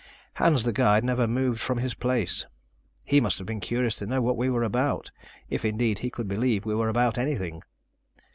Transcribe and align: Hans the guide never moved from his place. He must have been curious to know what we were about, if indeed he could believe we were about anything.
Hans 0.33 0.63
the 0.63 0.73
guide 0.73 1.03
never 1.03 1.27
moved 1.27 1.59
from 1.59 1.77
his 1.77 1.93
place. 1.93 2.47
He 3.03 3.21
must 3.21 3.37
have 3.37 3.45
been 3.45 3.59
curious 3.59 3.95
to 3.97 4.07
know 4.07 4.19
what 4.19 4.35
we 4.35 4.49
were 4.49 4.63
about, 4.63 5.11
if 5.47 5.63
indeed 5.63 5.99
he 5.99 6.09
could 6.09 6.27
believe 6.27 6.65
we 6.65 6.73
were 6.73 6.89
about 6.89 7.19
anything. 7.19 7.61